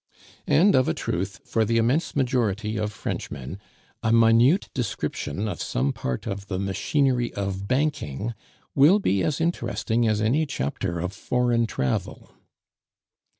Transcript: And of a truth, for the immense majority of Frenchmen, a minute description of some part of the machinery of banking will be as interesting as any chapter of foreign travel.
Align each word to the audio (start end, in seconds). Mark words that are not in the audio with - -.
And 0.47 0.73
of 0.73 0.87
a 0.87 0.95
truth, 0.95 1.41
for 1.45 1.63
the 1.63 1.77
immense 1.77 2.15
majority 2.15 2.75
of 2.75 2.91
Frenchmen, 2.91 3.59
a 4.01 4.11
minute 4.11 4.67
description 4.73 5.47
of 5.47 5.61
some 5.61 5.93
part 5.93 6.25
of 6.25 6.47
the 6.47 6.57
machinery 6.57 7.31
of 7.35 7.67
banking 7.67 8.33
will 8.73 8.97
be 8.97 9.23
as 9.23 9.39
interesting 9.39 10.07
as 10.07 10.19
any 10.19 10.47
chapter 10.47 10.99
of 10.99 11.13
foreign 11.13 11.67
travel. 11.67 12.31